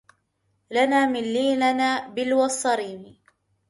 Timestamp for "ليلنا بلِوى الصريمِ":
1.21-3.15